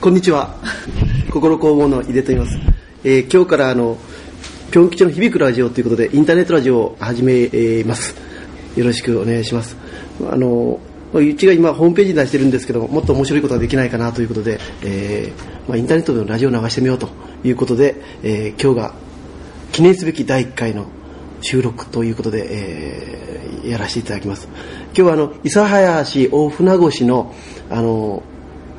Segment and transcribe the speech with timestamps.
[0.00, 0.54] こんにちは。
[1.30, 2.56] 心工房の井出と言います。
[3.04, 3.98] えー今日からあの、
[4.70, 8.14] ぴょん吉の響くラジオということで、インターネットラジオを始めます。
[8.76, 9.76] よろしくお願いします。
[10.26, 10.80] あの、
[11.12, 17.10] うちが今ホームページに出してるんですけども、もっと面白いことができないかなということで、えーまあ、インターネットでのラジオを流してみようと
[17.44, 18.94] いうことで、えー今日が
[19.72, 20.86] 記念すべき第1回の
[21.42, 24.48] 収録ということで、えーやらせていただきます。
[24.86, 27.34] 今日はあの、諫早市大船越の、
[27.68, 28.22] あの、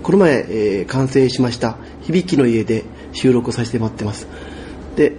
[0.03, 4.27] この前、えー完成しました響きの家で収録をさせてもらってます。
[4.95, 5.13] で、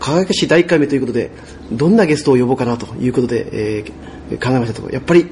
[0.00, 1.30] 輝かしい第1回目ということで、
[1.72, 3.92] どんなゲストを呼ぼうかなということで、えー
[4.38, 5.26] 考えましたところ、やっぱり、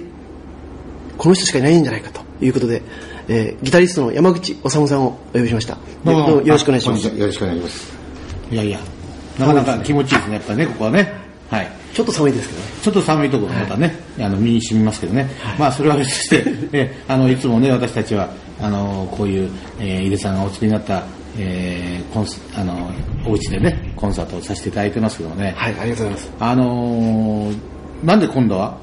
[1.16, 2.82] この人しかいないんじゃないかということで、
[3.28, 5.74] えーギタリストの山口治さんをお呼びしました。
[6.04, 7.92] でどうもよろしくお願いしますよろしくお願いします。
[8.50, 8.80] いやいや、
[9.38, 11.12] なかなか気持ちいいですね、やっぱりね、ここはね。
[11.50, 11.80] はい。
[11.94, 12.66] ちょっと寒いですけどね。
[12.82, 18.30] ちょっと寒いところまたね、あの身に染みますけどね、まあそれは別として、 えあのいつもね私たちは
[18.62, 21.04] あのこういう、えー井出さんがお作りになった、
[21.38, 22.90] えーコンスあの
[23.26, 26.32] お家でねコンサートをさせていただいてますけどもね、はい、ありがとうございます。
[26.40, 27.56] あのー
[28.04, 28.78] なんで今度は？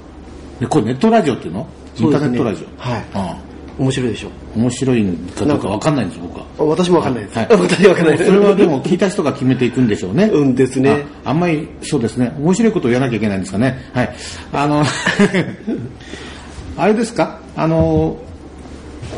[0.60, 1.68] でこれネットラジオっていうの？
[1.98, 2.82] インターネットラジオ？
[2.82, 5.06] はいうん面白いでしょ面白い
[5.38, 7.38] かどうかわかんないんです僕はあ私もわかんないです。
[7.38, 8.32] はい 私もわかんないです。
[8.32, 10.24] それはでも聞いた人が決めていくんでしょうね。
[10.34, 11.30] うんですねあ。
[11.30, 12.34] あんまりそうですね。
[12.40, 13.78] 面白いことを言わなきゃいけないんですかね。
[13.94, 14.10] はい。
[14.52, 14.84] あの、
[16.78, 17.40] あれですか？
[17.56, 18.18] あの、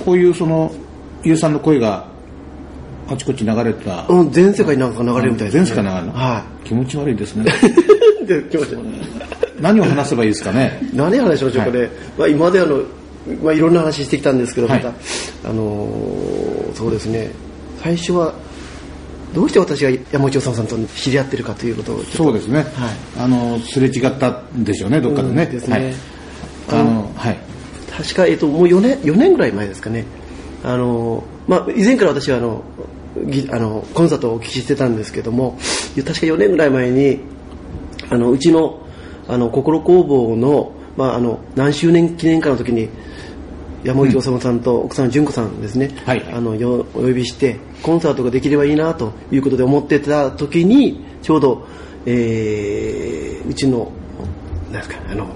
[0.06, 0.72] こういうその、
[1.24, 2.08] ゆうさんの声が
[3.10, 4.06] あちこち流れてた。
[4.08, 6.14] うん、全世界なんか流れるみたいです、全世界流れるの？
[6.14, 7.46] は気持ち悪いですね。
[8.24, 8.26] い。
[8.26, 8.78] で、来ました。
[9.60, 10.80] 何を話せばいいですかね？
[10.94, 11.80] 何話しましょうかね。
[11.80, 12.82] はいまあ、今まであの、
[13.44, 17.32] まあ、いろんな話してきたんですけど、はいまた、あのーそうですね、
[17.84, 18.34] 最初は、
[19.34, 22.66] どうして私が山内治さんと知り合ってるかということをそうですね。
[23.18, 25.44] あの、すれ違ったんでしょうね、どっかでね。
[25.44, 25.94] うんですね
[26.68, 26.82] はい。
[26.82, 27.38] あの、はい。
[28.00, 30.06] 確か、えっと、もう4年 ,4 年ぐらい前ですかね、
[30.64, 32.64] あのまあ、以前から私はあの
[33.26, 35.58] ぎあのコンサートをお聞きしてたんですけども、
[35.98, 37.20] 確か4年ぐらい前に、
[38.10, 38.80] あのうちの
[39.28, 42.88] あの心工房の,、まあ、あの何周年記念かの時に、
[43.84, 46.26] 山内治さんと奥さん純子さんですね、はい。
[46.32, 51.68] あのよお呼びして、コンサートができればいいなということで思ってた時に、ちょうど、
[52.06, 53.92] えーうちの、
[54.72, 55.28] なんですか、あの、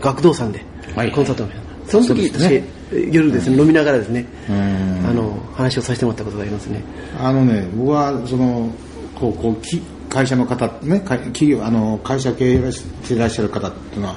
[0.00, 0.64] 学童さんで
[0.96, 1.48] はいコンサートを、
[1.86, 2.64] その時そうですね。
[2.90, 5.06] 私夜ですね、飲みながらですねうん。
[5.06, 6.82] あの話をさせてもらったことがありますね。
[7.20, 8.70] あのね、僕はその
[9.14, 14.16] こうこうき会社の方ね、会企業あの会社経営していらっしゃる方っていうのは。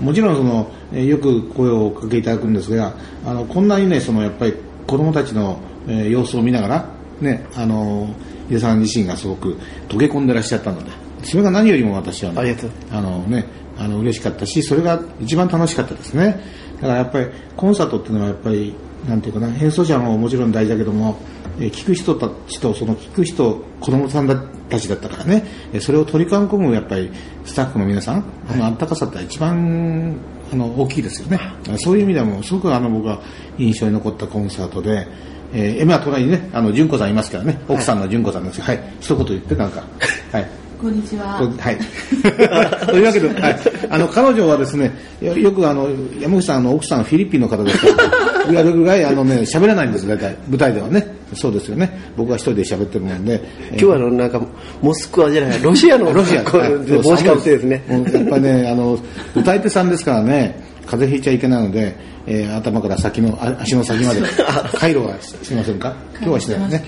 [0.00, 2.94] もちろんそのえーよく声をおかけいただくんですが、
[3.26, 4.54] あのこんなにねそのやっぱり
[4.86, 6.88] 子供たちの、えー様子を見ながら
[7.20, 8.08] ねあの
[8.48, 9.58] 井出さん自身がすごく
[9.88, 10.90] 溶け込んでらっしゃったので、
[11.22, 12.56] それが何よりも私はね
[12.90, 13.44] あのね、
[13.80, 16.38] あの嬉しかったし、それが一番楽しかったですね。
[16.76, 17.26] だからやっぱり
[17.56, 18.74] コンサートっていうのはやっぱり
[19.08, 21.16] なんていうかな、演奏者ももちろん大事だけども、
[21.58, 24.28] えー聞く人たちとその聞く人、子供さん
[24.68, 27.10] たちだったからね、えーそれを取り囲むやっぱり
[27.46, 30.14] スタッフの皆さん、あのあったかさって一番
[30.52, 31.40] あの大きいですよね。
[31.78, 33.20] そういう意味ではもうすごくあの僕は
[33.58, 35.06] 印象に残ったコンサートで。
[35.52, 38.64] えー、今隣にね、あの、純子さんいますからね、奥さんの純子さんですよ。
[38.64, 39.82] はい、一言言ってなんか。
[40.30, 40.46] はい。
[40.80, 41.36] こんにちは。
[41.36, 41.76] はい。
[42.88, 43.56] というわけで、はい、
[43.90, 51.06] あの彼女はですね、よよくあの山口さんの奥さんはフィリピンの方ですから、言われるぐらいあのね喋らないんです大体舞台ではね。
[51.34, 52.12] そうですよね。
[52.16, 53.40] 僕は一人で喋ってるもんで。
[53.72, 54.40] 今日はあのなんか
[54.80, 58.98] モスクワじゃないロシアのロシア帽子かぶってですねやっぱりね、あの、
[59.36, 60.58] 歌い手さんですからね、
[60.90, 61.94] 風邪ひいちゃいけないので、
[62.26, 64.20] えー頭から先の、あ足の先まで、
[64.74, 65.94] 回路はししませんか？
[66.16, 66.84] 今日はしてないね。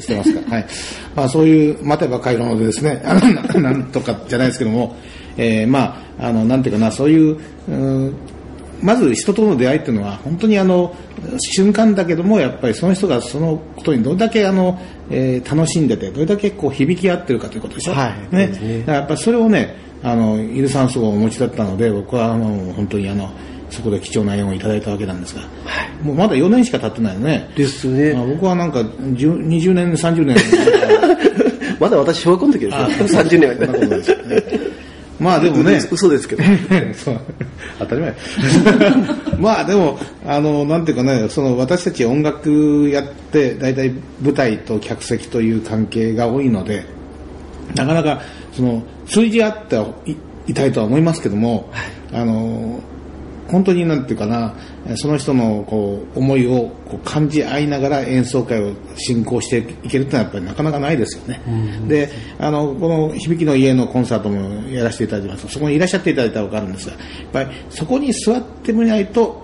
[0.00, 0.54] してますか？
[0.54, 0.66] はい。
[1.16, 4.96] まあそういう、待てば回路のでですね、あの、ななんとかじゃないですけども、
[5.36, 7.36] えーまあ、あの、なんていうかな、そういう、
[7.68, 8.14] うん
[8.82, 10.94] まず人との出会いっていうのは本当にあの
[11.38, 14.78] 瞬間だけどもやっぱりその人がそのことにどれだけあの、
[15.10, 18.48] えー楽しんでてどれだけこう響き合ってるかということでしょ、はいね。
[18.48, 18.80] ね。
[18.80, 23.30] だからやっぱりそれをねあのイルさんすごいお持ちだったので僕はあの本当にあの
[23.70, 25.42] そこで貴重な縁をいただいたわけなんですが、
[26.02, 27.50] もうまだ4年しか経ってないよね。
[27.56, 28.14] ですね。
[28.14, 30.36] まあ僕はなんか10 20年30年。
[31.80, 32.78] まだ私小学校の時ですよ。
[32.78, 34.42] あ30年そんなことないですよね
[35.18, 35.80] まあでもね。
[35.90, 36.42] 嘘ですけど。
[36.94, 37.20] そう。
[37.78, 38.14] 当たり前。
[39.38, 43.92] まあでもあのなんていうかねその私たち音楽やって大体
[44.22, 46.84] 舞台と客席という関係が多いので
[47.74, 48.20] なかなか
[48.52, 49.76] その通じ合って
[50.06, 50.16] い
[50.48, 51.70] いたいとは思いますけども、
[52.12, 52.80] あの
[53.48, 54.54] 本当になんていうかな
[54.96, 61.40] その人のこう思いをこう感じ合いながら演奏会を進行していけるってのはやっぱりなかなかないですよね、
[61.86, 65.48] であのこの響きの家のコンサートもやらせていただいてます。
[65.48, 69.42] そこにいらっしゃっていただいたら分かるんですがやっぱりそこに座ってみないと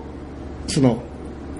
[0.67, 1.01] その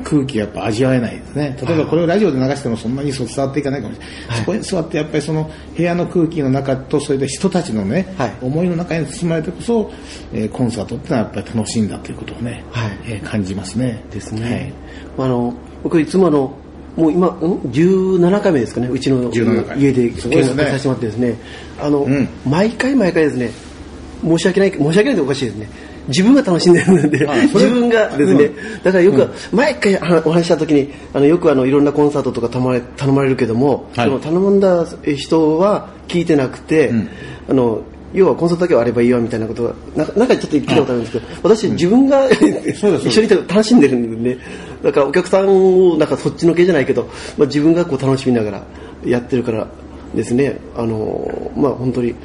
[0.05, 1.57] 空気やっぱ味わえないですね。
[1.59, 4.17] 例えばこれをラジオで流してもそんなにそう伝わっていかないかもしれない。
[4.27, 9.91] はいそこに座ってやっぱりその部屋の空気の中とそれで人たちのね、はい思いの中に包まれてこそ、
[10.31, 14.03] えーコンサートってのはやっぱり楽しいんだということをね、はいえー感じますね。
[14.11, 14.71] ですね。
[15.17, 16.53] あの、僕いつもあの、
[16.95, 17.31] もう今、ん
[17.71, 21.35] ?17 回目ですかね、うちの17回家で見学させてもらってですね、
[21.81, 23.49] あの、うん毎回毎回ですね、
[24.23, 25.94] 申し訳ない、申し訳ないっておかしいですね。
[26.07, 28.33] 自分が楽しんでるんで 自分がです。
[28.33, 28.83] ね、うん。
[28.83, 34.07] だからよく、毎回あお話しした時に、あの、よくあの、いろんなコンサートとか頼まれ頼まれるけども、はい。
[34.07, 34.85] その頼んだ
[35.15, 37.09] 人は聞いてなくて、うん。
[37.49, 37.81] あの、
[38.13, 44.37] 要はコンサートだけはあればいいわみたいなことは、なんかなんかちょっと聞いたことあるんですけど、私自分が、そうです一緒にいて楽しんでるんでね、
[44.83, 48.63] だからお客さんをなんかそっちのけじゃないけど、まあ、自分がこう楽しみながら
[49.05, 49.67] やってるから
[50.15, 52.15] ですね、あのまあ本当に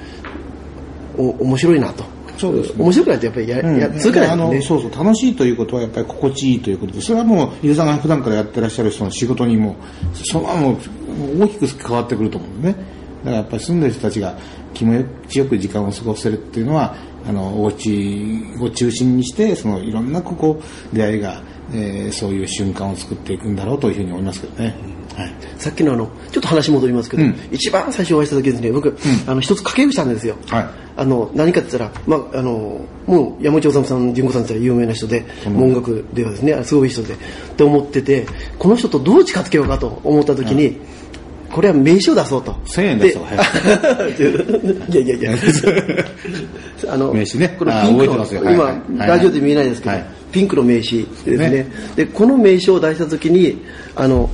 [1.18, 2.04] お面白いなと。
[2.40, 2.82] そうですね。
[2.82, 4.30] 面白くないとやっぱりや、や続かない。
[4.30, 4.62] あの。
[4.62, 9.76] そうそう楽しいということはやっぱり心地いいということでそれはもう伊沢さんが普段からやってらっしゃる人の仕事にも
[10.14, 10.76] それはもう
[11.38, 12.84] 大きく変わってくると思うんですね。
[13.20, 14.34] だからやっぱり住んでる人たちが
[14.72, 16.94] 気持ちよく時間を過ごせるっていうのは
[17.28, 21.42] あのお家を中心にしてそのいろんなここ出会いが、
[21.72, 24.74] えーそういう瞬間を作っていくんだろうというふうに思いますけどね、
[25.16, 25.32] はい。
[25.58, 27.34] さっきのあの、ちょっと話戻りますけど、うん。
[27.50, 28.96] 一番最初お会いした時ですね、僕、
[29.26, 30.36] あの、一つ掛けしたんですよ。
[30.48, 30.66] はい。
[30.96, 35.62] あの、何かって言ったら、まあ、あの、もう山内治さん、純子さんって有名な人で、うん。
[35.64, 37.16] 音楽ではですね、すごい人で、っ
[37.56, 38.26] て思ってて、
[38.58, 40.78] この人とどう近づけようかと思った時に、
[41.52, 42.52] これは名刺を出そうと。
[42.64, 43.24] 1000円出そう
[44.18, 45.38] で いやいやいや。
[46.88, 47.54] あの、名刺ね。
[47.58, 48.98] このあピンクの、今、はい。
[48.98, 49.08] はい。
[49.08, 50.06] ラジオで見えないですけど、はい。
[50.30, 51.50] ピンクの名刺ですね。
[51.50, 51.66] ね
[51.96, 53.58] で、この名刺を出した時に、
[53.96, 54.30] あの、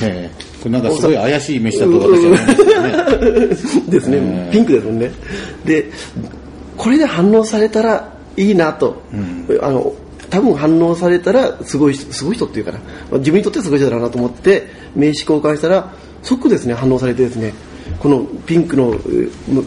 [0.00, 0.44] ええ。
[0.62, 2.90] これなんかすごい怪しい飯だと私は思いますけどね。
[3.88, 5.10] ですね、うんピンクですもんね。
[5.64, 5.90] で、
[6.76, 9.02] これで反応されたらいいなと、
[9.60, 9.94] あの、
[10.28, 12.78] 多分反応されたらすごい人、すごい人っていうかな、
[13.10, 17.54] まあ自分にとってはすごい人だなと思って、名刺交換したら、即ですね、反応されてですね、
[18.00, 19.00] このピンクのう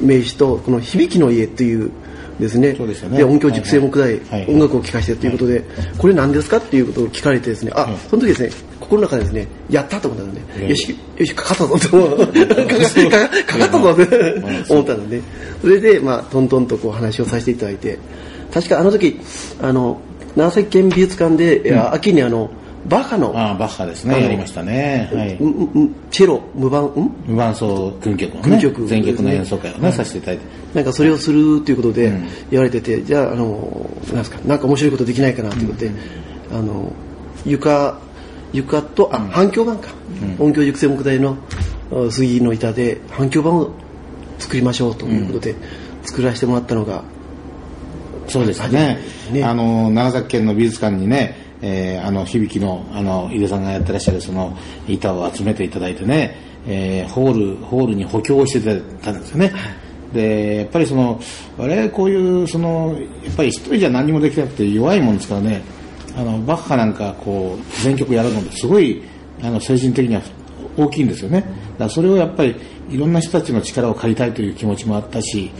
[0.01, 1.91] 名刺と、この響きの家っていう、
[2.39, 2.73] ですね。
[2.75, 3.17] そうでね。
[3.17, 4.53] で音響熟成木材、はいはい。
[4.53, 5.63] 音楽を聴かせてということで、
[5.97, 7.97] これ何ですかっていうことを聞かれてですね、あ、はい。
[8.09, 8.49] その時ですね、
[8.79, 10.69] 心の中でですね、やったと思ったんで、ええ。
[10.69, 15.17] よし、よし、かかったぞと思う、 かかったぞって 思ったんで。
[15.17, 15.23] ね、
[15.61, 17.97] それで、まあ、トントンとこう話をさせていただいて、
[18.53, 19.19] 確かあの時、
[19.61, 19.99] あの、
[20.35, 22.49] 長崎県美術館で、秋にあの、
[22.87, 24.21] バッハの、ああバッハですね。
[24.21, 25.09] やりましたね。
[25.13, 25.37] はい。
[26.11, 27.11] チェロ、無伴、ん？
[27.27, 28.41] 無伴奏組曲のね。
[28.43, 28.87] 組曲。
[28.87, 30.43] 全曲の演奏会をね、させていただいて。
[30.73, 32.27] なんかそれをするということでうん。
[32.51, 35.91] 言われてて、じゃあ、あの、なんですか、なんか面白いことできないかなということで、
[36.51, 36.91] あの、
[37.45, 37.99] 床、
[38.53, 39.89] 床と、あ、反響板か。
[40.39, 41.37] 音響熟成木材の
[41.91, 43.71] あ杉の板で反響板を
[44.39, 45.55] 作りましょうということで、
[46.03, 47.03] 作らせてもらったのが、
[48.29, 48.99] そうですね。
[49.31, 49.43] ね。
[49.43, 56.35] あの長崎県の美術館にね、えーあの響きのあの井出さんがやってらっしゃるその板を集めていただいてね、
[56.67, 59.51] えーホールホールに補強をしていただいたんですよね、
[60.13, 61.19] でやっぱりその
[61.57, 65.61] 我々こういうそのやっぱり一人じゃ何もできなくて弱いもんですからね。
[66.15, 69.01] あのバッハなんかこう全曲やるのですごい
[69.41, 70.21] あの精神的には
[70.75, 71.41] 大きいんですよね。
[71.41, 71.55] だか
[71.85, 72.55] らそれをやっぱり
[72.89, 75.51] いろんな人たちの力を借りたいという気持ちもあったし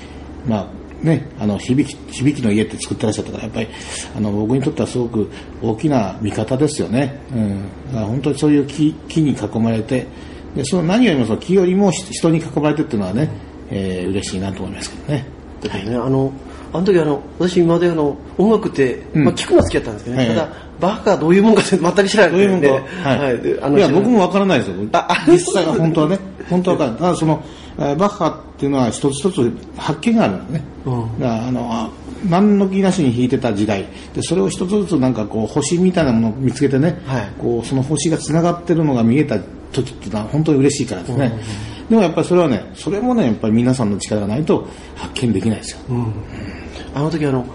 [0.48, 3.68] まあね、あの響き響きの家って作ってらっしゃったからやっぱり
[4.18, 5.30] あの僕にとってはすごく
[5.62, 10.08] 大きな味方ですよね、うん、だから本当にそういう木木に囲まれて
[10.56, 13.30] でその何よりもその木よりも人に囲まれてっていうのはね、
[13.70, 15.26] えー嬉しいなと思いますけどね。
[15.68, 16.32] はいね、あの、
[16.72, 19.26] あの時あの、私今まであの、音楽って、うん。
[19.26, 22.70] まあ聞くのは好きだったんですけどね、はいただ、バッハがどういうもんか全く知らないどういうもんか、
[23.10, 23.38] はい。
[23.40, 24.76] であのいや僕もわからないですよ。
[25.28, 26.20] 実際は本当はね
[26.50, 27.00] 本当はわからない。
[27.02, 27.44] ただその
[27.78, 31.20] えーバッハっていうのは一つ一つ発見があるんですね、うん。
[31.20, 31.90] だあのあ
[32.30, 33.86] 何の気なしに弾いてた時代。
[34.14, 37.32] でそれを一つずつなんかこう星みたいなものを見つけてね、はい。
[37.40, 39.40] こうその星がつながってるのが見えた
[39.72, 41.32] 時っていうのは本当に嬉しいからですね、
[41.90, 46.14] でもやっぱりそれはねそれもねやっぱり皆さんの力がないと発見できないですよ、うん。
[46.96, 47.46] あの時あの、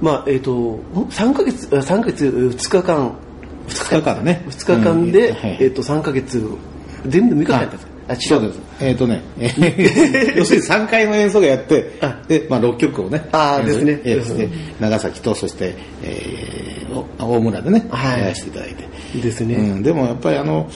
[0.00, 3.14] まあ、えっ、と、ん3ヶ月、あ三ヶ月、2日間、
[3.68, 4.44] 2日間ね。
[4.48, 5.36] 2日間で、うん。
[5.36, 5.58] はい。
[5.60, 6.42] えっ、と、3ヶ月、
[7.06, 7.87] 全部3日間やったんですか？
[8.08, 8.60] あ、違そうです。
[8.80, 14.48] えっ、とね、え ー要するに3回の演奏会やってあ、で、まあ6曲をね、あーですねえーそして
[14.80, 19.20] 長崎と、そして、えーお大村でね、はいやらせていただいて。
[19.20, 19.54] ですね。
[19.56, 20.68] うん、でもやっぱりあの、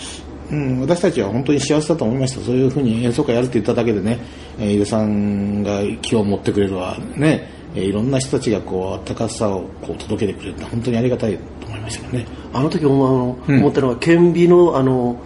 [0.51, 2.45] うん、私たちは本当に幸せだと思いました。
[2.45, 4.19] そういうふうに演奏会やるって言っただけでね、
[4.61, 12.27] えー井出さんが気を持ってくれるわ、ね、えーいろんな人たちがこう、温かさをこう届けてくれるって本当にありがたいと思いましたけどね。
[12.53, 15.17] あの時思うあの、うん思ったのは、顕微の、あの、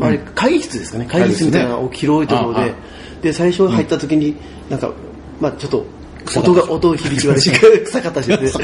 [0.00, 4.34] あれ、会議室ですかね、会議室みたいな広いところでああ、で、最初入った時に、
[4.68, 4.90] なんか、
[5.40, 5.84] まあちょっと、
[6.36, 7.50] 音が、音響き悪いし、
[7.84, 8.54] 臭かったし、申し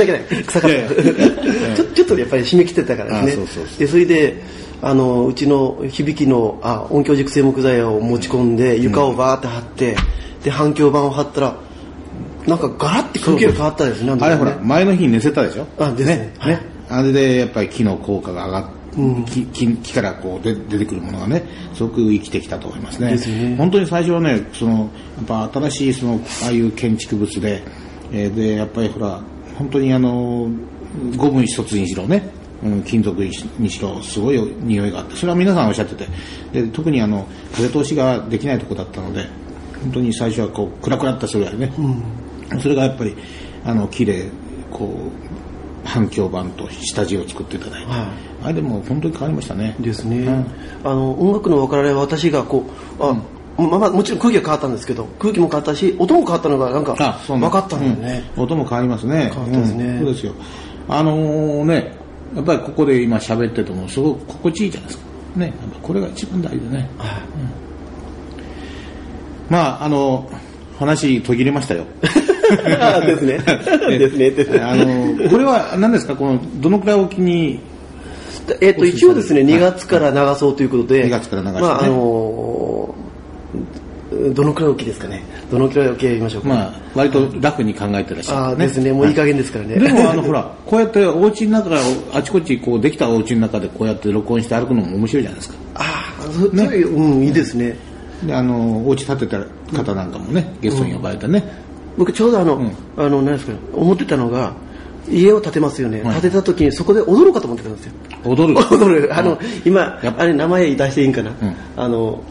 [0.00, 0.20] 訳ない。
[0.46, 0.94] 臭かった。
[1.76, 3.46] ちょちょっとやっぱり締め切ってたからですね。
[3.78, 4.42] で、それで、
[4.82, 9.96] あの、うちの響きの、あ、音響軸成木材を持ち込んで、床をバーって張って、
[10.44, 11.56] で、反響板を張ったら、
[12.46, 14.14] なんかガラッて空気が変わったですね。
[14.20, 15.66] あれほら、前の日に寝せたでしょ？
[15.78, 16.32] あですね。
[16.38, 16.52] はい。
[16.54, 16.60] ね。
[16.88, 18.64] あれでやっぱり木の効果が上がっ
[18.96, 23.12] 木木木からこう出出てくるものがね、すごく生きてきたと思いますね。
[23.12, 23.56] ですね。
[23.56, 27.62] 本当に最初はね、その、やっぱ新しいその、ああいう建築物で、
[28.12, 29.20] えーで、やっぱりほら、
[29.58, 30.48] 本当にあの、
[31.16, 32.30] ゴム一つにしろね、
[32.64, 36.08] うん金属にしろ、すごい匂いがあって、それは皆さんおっしゃってて、
[36.52, 39.26] で特にあの、風通しができないとこだったので、
[39.82, 41.72] 本当に最初はこう、クラクラっとするぐらいね、
[42.60, 43.14] それがやっぱり、
[43.64, 44.30] あの、木で、
[44.70, 45.45] こう、
[45.86, 48.06] 反響板と下地を作っていただいて、はい。
[48.44, 49.76] あれでも本当に変わりましたね。
[49.80, 50.46] ですね、うん。
[50.84, 52.64] あの音楽の分からない私がこ
[52.98, 53.14] うあ、
[53.56, 56.94] まあまあもちろん空気が変わったんですけど空気も変わったし音も変わったのがなんか
[57.26, 58.42] 分かったんだよね、うん。
[58.44, 59.30] 音も変わりますね。
[59.32, 59.84] 変わったですね。
[59.84, 59.98] うん。
[59.98, 60.34] そうですよ。
[60.88, 61.96] あのーね、
[62.34, 65.06] やっぱりここで今喋っててもすごく心地いいじゃないですか。
[65.36, 65.52] ね、
[65.82, 66.88] これが一番大事でね。
[66.98, 67.20] はい。
[69.48, 70.28] まあ、あの、
[70.78, 71.84] 話途切れましたよ。
[72.80, 73.38] あ ですね。
[73.98, 74.30] ですね。
[74.30, 74.60] ですね。
[74.60, 76.14] あの、これは何ですか？
[76.16, 77.60] この、どのくらい沖に、
[78.60, 81.66] えっと一応ですね2月から流そうということで、2月から流してね。
[81.66, 82.96] まああのー
[84.32, 85.22] どのくらい大きいですかね。
[85.50, 88.92] どのくらい大きいやりましょうか、まあ、割とラフに考えてらっしゃる、あーですね。
[88.92, 89.78] もういい加減ですからね。
[89.78, 91.80] でも、あの、ほら、こうやってお家の中から、
[92.14, 95.54] あちこち、こう、できたお家の中でこうやって録音して歩くのも面白いじゃないですか。
[95.74, 95.80] あ
[96.20, 97.76] あそそういう、うんいいですね。
[98.24, 99.38] で、あの、お家建てた
[99.76, 101.42] 方なんかもね、ゲストに呼ばれてね。
[101.96, 102.72] 僕ちょうどあの、ん。
[102.96, 104.54] あの何ですかね思ってたのが
[105.08, 106.20] 家を建てますよね、はい。
[106.20, 107.92] 建てた時にそこで踊ろうかと思ってたんですよ。
[108.24, 108.58] 踊る。
[108.70, 109.16] 踊る。
[109.16, 111.34] あの、今あれ名前出していいんかな、ん。
[111.76, 112.22] あの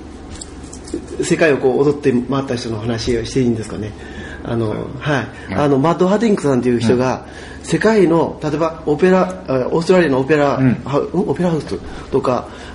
[1.21, 3.91] 世界をこう踊って回った人の話をしていいんですかね。
[4.43, 4.69] あの、
[4.99, 7.25] はい、あのマッド・ハディンクさんという人が、
[7.63, 10.75] 世界の例えばオペラあオーストラリアのオペラ、ん。
[10.85, 11.79] ハウオペラハウス
[12.11, 12.47] とか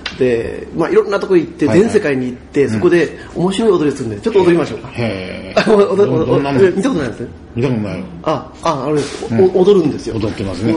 [0.75, 4.79] まあ、いろんなところ行って、全世界に行って、そこで面白い踊りするんでちょっと踊りましょう。
[4.79, 6.61] か、へ あ踊ど踊どんなもん？
[6.61, 7.19] 踊見たことないです？
[7.21, 7.99] ね見たことない。
[7.99, 9.25] よあ、あ、あれです、
[9.55, 10.15] お踊るんですよ。
[10.15, 10.75] 踊ってますね。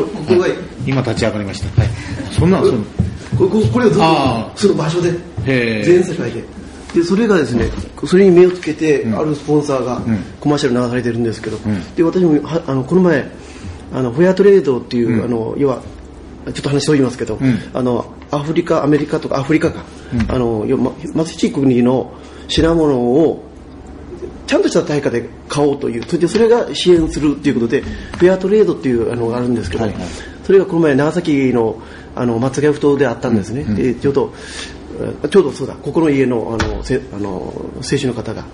[0.87, 1.81] 今立ち上がりました。
[1.81, 1.91] はい。
[2.33, 2.79] そんなの、その
[3.39, 5.13] こここれをずっとその場所で、
[5.47, 6.43] 全世界で。
[6.95, 7.69] で、それがですね、
[8.07, 10.19] それに目をつけて、あるスポンサーがん。
[10.41, 11.95] コマーシャル流されてるんですけど、ん。
[11.97, 13.29] で、私も、はあの、この前、
[13.93, 15.83] あの、フェアトレードっていう、あの、要は、
[16.53, 17.41] ちょっと話しておりますけど、ん。
[17.73, 19.85] あの、アフリカ、アメリカとかアフリカか、
[20.29, 22.13] あの、要はま貧しい国の
[22.49, 23.43] 品物を、
[24.47, 30.03] ちゃんとした対価で買おうという、それでそれが支援するということで、フェアトレードっていうあのがあるんですけど、はいはい。
[30.45, 31.81] それがこの前、長崎の
[32.17, 34.33] あの松ヶ谷ふ頭であったんですね、でちょうど、
[35.25, 38.45] えちょうどそうだ、ここの家のあのせあの選手の方が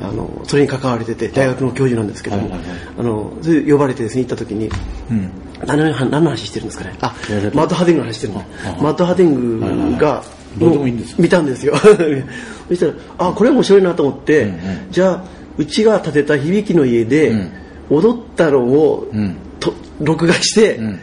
[0.00, 2.78] あのそれに関われてて、大学の教授なんですけども、はいはいはい。
[2.98, 4.70] あのそれで呼ばれてですね行った時に、
[5.10, 5.30] うん。
[5.66, 7.14] 何の何の話してるんですかね、あ
[7.54, 8.44] マッド・ハディングの話してるの、
[8.80, 10.22] マッド・ハディングが、
[10.56, 11.16] どうでもいいんですよ。
[11.18, 11.76] 見たんですよ。
[12.68, 14.58] そしたらあこれ面白いなと思って、うんうん。
[14.90, 15.24] じゃあ
[15.56, 17.50] うちが建てた響きの家で、うん。
[17.90, 19.36] 踊ったのを、うん。
[19.60, 20.98] と録画して、うん。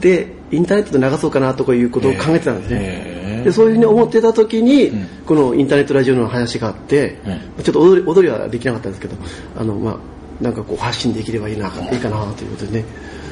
[0.00, 3.44] でインターネットで流そうかなとかいうことを考えてたんですね、へー。
[3.44, 5.06] でそういうふうに思ってた時に、ん。
[5.26, 7.18] このインターネットラジオの話があって、
[7.58, 9.16] うちょっと踊り踊りはできなかったんですけど
[9.58, 12.84] あの、まあ、なんかこう発信できればいいな、いいかなということでね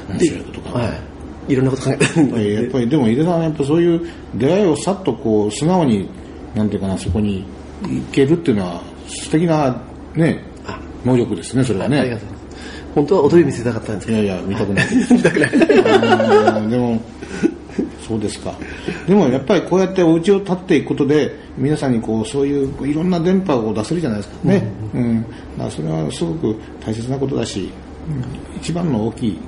[0.08, 0.78] 面白いことか。
[0.78, 0.90] は
[1.48, 6.08] い、いろんなこと考えてやっぱりでも井出さんはやっぱそういう出会いをさっとこう素直に
[6.54, 7.44] なんていうかなそこに
[7.82, 9.82] 行けるっていうのは素敵な
[10.14, 10.78] ねあ。
[11.04, 12.54] 能力ですねそれはね、ありがとうございます。
[12.94, 14.86] 本当は踊り見せたかったんですけどいやいや見たくない。
[15.10, 17.00] 見たくないうんでも
[18.06, 18.54] そうですか。
[19.06, 24.48] でもやっぱりこうやってお家を建っていくことで皆さんにこうそういういろんな電波を出せるじゃないですか。
[24.48, 24.62] ね、
[24.94, 25.22] うん。
[25.22, 27.70] だからそれはすごく大切なことだし、
[28.08, 28.24] うん
[28.56, 29.38] 一番の大きい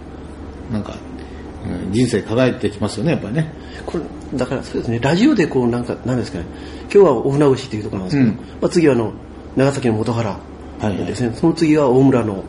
[0.71, 3.53] なんか、うん人生輝いてきますよねやっぱりね。
[3.85, 4.05] これ
[4.39, 5.01] だからそうですね。
[5.01, 6.45] ラジオでこうなんかなんですかね。
[6.83, 8.37] 今日は大船牛っていうところなんですけど、うん。
[8.61, 9.13] まあ、次はあの
[9.57, 10.39] 長崎の本原は
[10.83, 11.07] いはい。
[11.07, 12.45] ですね、その次は大村の、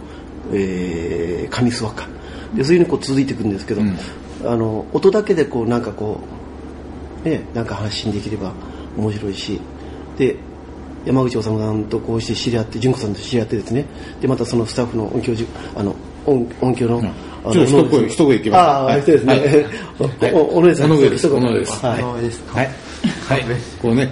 [0.53, 2.07] えー、上諏訪か。
[2.53, 3.97] でそういうふうにこう続いていくんですけど、うん。
[4.45, 6.19] あの音だけでこうなんかこ
[7.25, 8.53] うねなんか発信できれば
[8.95, 9.59] 面白いし
[10.17, 10.37] で
[11.05, 13.85] 山口治さんとこうして知り合って純子さんと知り合ってですね。
[14.21, 15.95] でまたそのスタッフの音響じあの
[16.25, 17.01] 音音響の、
[17.51, 19.33] あのちょっと一声一声いきますああ、はいそうですね。
[20.19, 22.03] はいおおお姉さん、尾上です一言尾上ですはい。
[22.03, 22.09] は
[22.63, 22.73] い。
[23.27, 23.45] はい。
[23.81, 24.11] こうね、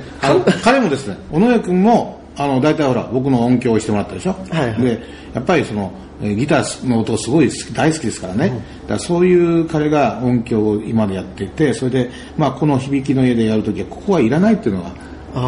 [0.63, 4.35] 彼もですね、尾上君も、あの、大体ほら、僕の音響をしてもらったでしょ？
[4.49, 4.99] はいはいで、
[5.33, 8.49] やっぱりその、えーギターの音すごい大好きですからね。
[8.49, 8.61] だか
[8.93, 14.93] らそういう彼が音響を今までやっていて、それで、まあ、この響きの家でやるときは、ここはいらないっていうのが、あ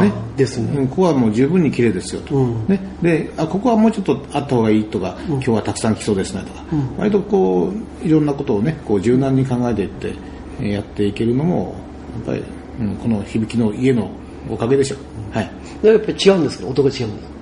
[0.02, 0.12] ね。
[0.36, 0.72] ですね。
[0.78, 2.68] うんここはもう十分に綺麗ですよと、うん。
[2.68, 6.64] ね、であここはもうちょっとあった方がいいとか、今日はたくさん来そうですねとか、
[6.98, 7.72] 割とこ
[8.04, 10.14] ういろんなことをねこう柔軟に考えていって
[10.60, 11.76] えーやっていけるのも
[12.16, 12.44] やっぱり、
[12.80, 14.10] うん、この響きの家の
[14.50, 15.52] おかげでしょう、はい、
[15.84, 17.38] やっぱり違うんですけど音が違うんです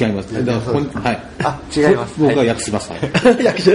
[0.00, 0.44] 違います。
[0.44, 1.22] だはい。
[1.44, 2.18] あ違います。
[2.18, 3.44] 僕が 訳します、はい。
[3.44, 3.72] 役者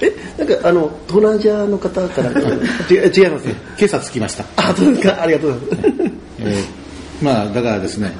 [0.00, 4.44] ええなんかあの東南アジアの方から 違違いますー今朝着きました。
[4.56, 6.10] あそうですかありがとうございます。
[6.40, 6.84] えー
[7.22, 8.12] まあだからですね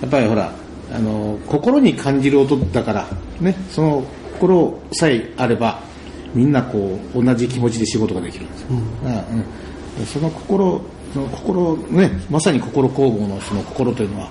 [0.00, 0.52] やっぱりほら
[0.92, 3.08] あの心に感じる音だから
[3.40, 4.04] ねその
[4.34, 5.80] 心さえあれば
[6.34, 8.68] みんなこう同じ気持ちで仕事ができるんですよ、
[9.04, 9.24] あ
[9.98, 10.80] うん、その心
[11.12, 14.30] その心ねまさに心工房のその心というのは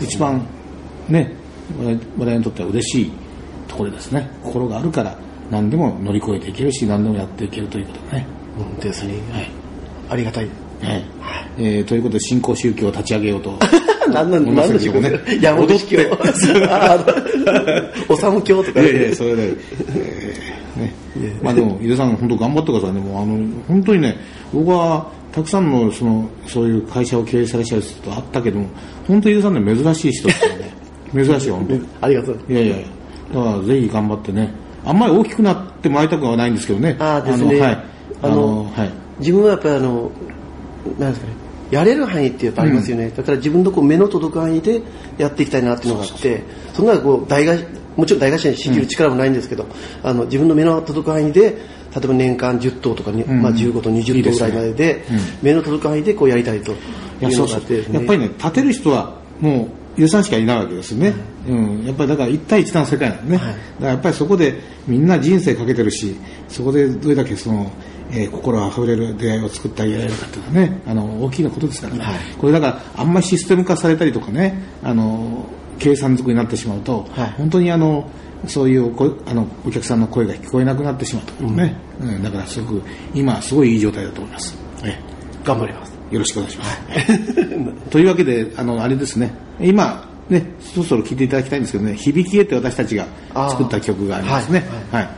[0.00, 0.46] 一番
[1.08, 1.34] ね
[1.78, 3.12] 我々にとっては嬉しい
[3.68, 4.28] ところですね。
[4.42, 5.16] 心があるから
[5.50, 8.26] 何でも乗り越えていけるし何でもやっていけるということね。
[8.58, 9.50] うんですねはい。
[10.10, 10.48] ありがたい。
[10.82, 11.04] はい。
[11.58, 13.58] えーということで新興宗教を立ち上げようと。
[14.12, 15.98] 何なん思います何の仕事けどね山口教。
[18.08, 19.42] おさむ教とかいやいや、それで、
[19.94, 21.38] えーね。
[21.42, 23.00] まあでも、井出さん、本当頑張ってくださいね。
[23.00, 23.38] もうあの、
[23.68, 24.16] 本当にね、
[24.52, 28.66] 僕は、たくさんの、その、そういう会社を経営されちゃう人と会ったけども、
[29.06, 31.24] 本当井出さんね、珍しい人ですよね。
[31.24, 31.86] 珍しい、本当に。
[32.00, 32.38] ありがとう。
[32.48, 32.76] いやいや、
[33.32, 34.52] だからぜひ頑張ってね。
[34.84, 36.96] あんまり大きくなってもらいたくはないんですけどね。
[36.98, 37.58] あーですね。
[37.58, 37.84] のはい。
[38.22, 38.90] あの、はい。
[39.18, 40.10] 自分はやっぱりあの
[40.98, 41.50] なんですかね。
[41.70, 44.82] やれる範囲ってやっぱありますよね、だから自分のこう目の届く範囲で
[45.18, 47.54] やっていきたいなっていうのがあってそんなこう大が
[47.96, 49.66] もちろん大会社に仕切る力もないんですけど、
[50.02, 51.56] あの自分の目の届く範囲で例
[52.04, 53.42] えば年間10頭とかに、ん。
[53.42, 55.18] まあ、15頭20頭ぐらいまででうん。
[55.42, 57.84] 目の届く範囲でこうやりたいというのがあってね。
[57.92, 61.14] やっぱりね立てる人はもう湯さんしかいないわけですね、
[61.48, 63.54] うん、やっぱりだから一対一の世界なんでね、はい。
[63.54, 66.16] だからやっぱりそこでみんな人生かけてるし
[66.48, 67.70] そこでどれだけその、
[68.10, 72.18] えー心あふれる出会いを作ってあげられるかっていうのはねあの大きなことですからね、はい。
[72.38, 75.46] これだからあんまりシステム化されたりとかねあの
[75.78, 77.30] 計算づくになってしまうと、はい。
[77.32, 78.08] 本当にあの
[78.46, 82.22] そういうおこあのお客さんの声が聞こえなくなってしまうとね、うん。
[82.22, 82.82] だからすごく
[83.14, 84.98] 今すごいいい状態だと思います、え。
[85.44, 86.70] 頑張りますよろしくお願いします。
[87.90, 93.06] というわけで、あの、あれですね、今、ね、そろそろ聴いていただきたいんですけどね、響き絵って私たちが
[93.50, 94.64] 作った曲がありますね。
[94.90, 95.08] はい。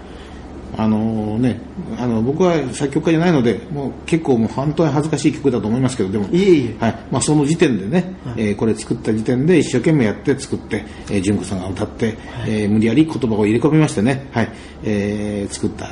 [0.75, 1.61] あのね、
[1.99, 6.83] あの、僕は作曲家じゃないので、もう結構もう本当に恥ずかしい曲だと思いますけど、でも、いえいえ。
[6.83, 6.99] はい。
[7.11, 14.49] まあその時点でね、えーこれ作った時点で一生懸命やって作って、えー、純子さんが歌って、えー無理やり言葉を入れ込みましてね、はい、
[14.85, 15.91] えー作った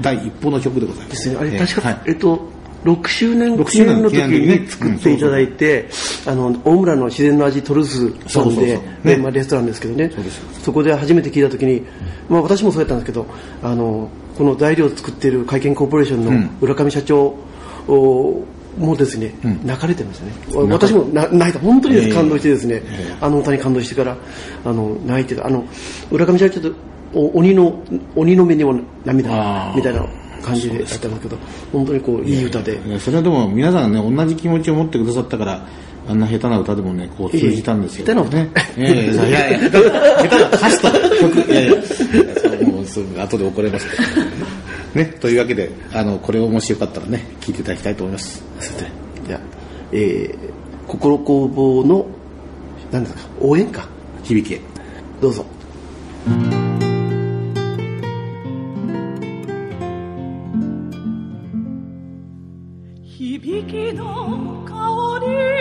[0.00, 1.10] 第一歩の曲でございま。
[1.10, 2.00] ですすね、あれえー確か、はい。
[2.06, 2.48] えっと、
[2.84, 5.88] 6周年6記念の時に作っていただいて、
[6.26, 10.10] あの、大村の自然の味トルスさんでレストランですけどね。
[10.62, 11.82] そこで初めて聞いた時に、
[12.28, 13.26] まあ私もそうやったんですけど、
[13.62, 17.36] あの、この材料を作っている会見コーポレーションの浦上社長
[17.86, 18.44] お
[18.78, 19.66] もですね、ん。
[19.66, 20.32] 泣かれてましたね。
[20.70, 23.16] 私もな泣いた、本当に感動してですね、ええ。
[23.20, 24.16] あの歌に感動してから、
[24.64, 25.46] あの、泣いてた。
[25.46, 25.64] あの、
[26.10, 26.72] 浦上社長と
[27.14, 27.82] お鬼の、
[28.16, 30.06] 鬼の目にも涙みたいな
[30.42, 31.38] 感じでやってますけど、
[31.72, 32.78] 本当にこう、いい歌で。
[32.98, 35.66] それはでも皆さんね同じ気持ちを持ってくださったから
[36.08, 41.74] あんな下手な歌でもねこう通じたんですよ、下手ねいやいや いやいや下手な歌詞と曲いやいや
[42.66, 48.42] もうすぐ後で怒られますけどねというわけであのこれをもしよかったらね聞いていただきたいと思います
[49.26, 49.40] じゃあ、
[49.92, 52.06] えー、心工房の、
[52.90, 53.86] 何ですか、応援歌。
[54.24, 54.60] 響きへ
[55.20, 55.44] どうぞ。
[63.42, 65.51] 響きの香り。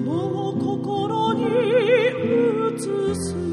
[0.00, 3.47] の心に映す。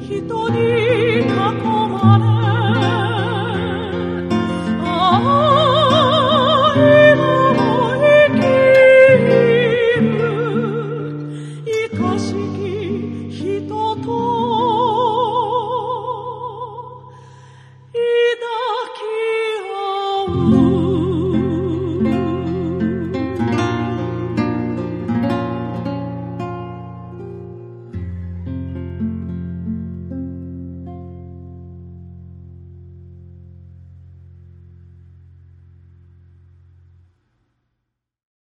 [0.00, 1.28] 人に囲
[1.88, 2.35] まれ